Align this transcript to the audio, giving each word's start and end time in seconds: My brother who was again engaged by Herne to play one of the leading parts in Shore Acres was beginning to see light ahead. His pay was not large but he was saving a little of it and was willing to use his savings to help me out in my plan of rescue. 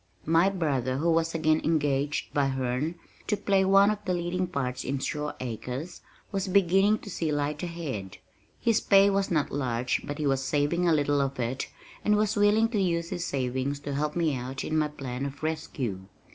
My 0.25 0.49
brother 0.49 0.97
who 0.97 1.11
was 1.11 1.35
again 1.35 1.61
engaged 1.63 2.33
by 2.33 2.47
Herne 2.47 2.95
to 3.27 3.37
play 3.37 3.63
one 3.63 3.91
of 3.91 4.03
the 4.03 4.15
leading 4.15 4.47
parts 4.47 4.83
in 4.83 4.97
Shore 4.97 5.35
Acres 5.39 6.01
was 6.31 6.47
beginning 6.47 6.97
to 7.05 7.09
see 7.11 7.31
light 7.31 7.61
ahead. 7.61 8.17
His 8.59 8.81
pay 8.81 9.11
was 9.11 9.29
not 9.29 9.51
large 9.51 10.01
but 10.03 10.17
he 10.17 10.25
was 10.25 10.41
saving 10.43 10.87
a 10.87 10.91
little 10.91 11.21
of 11.21 11.39
it 11.39 11.69
and 12.03 12.15
was 12.15 12.35
willing 12.35 12.69
to 12.69 12.81
use 12.81 13.09
his 13.09 13.25
savings 13.25 13.79
to 13.81 13.93
help 13.93 14.15
me 14.15 14.33
out 14.35 14.63
in 14.63 14.75
my 14.75 14.87
plan 14.87 15.23
of 15.23 15.43
rescue. 15.43 15.99